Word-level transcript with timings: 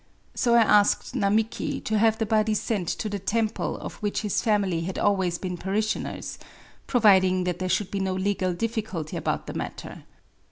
So 0.33 0.55
I 0.55 0.63
asked 0.63 1.13
Namiki 1.13 1.79
to 1.83 1.99
have 1.99 2.17
the 2.17 2.25
body 2.25 2.55
sent 2.55 2.87
to 2.87 3.07
the 3.07 3.19
temple 3.19 3.77
of 3.77 3.97
which 4.01 4.21
his 4.23 4.41
family 4.41 4.81
had 4.81 4.97
always 4.97 5.37
been 5.37 5.57
parishioners,— 5.57 6.39
providing 6.87 7.43
that 7.43 7.59
there 7.59 7.69
should 7.69 7.91
be 7.91 7.99
no 7.99 8.15
[legal] 8.15 8.51
difficulty 8.53 9.15
about 9.15 9.45
the 9.45 9.53
matter. 9.53 10.05